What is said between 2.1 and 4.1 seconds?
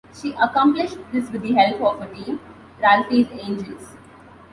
team, "Ralphie's Angels".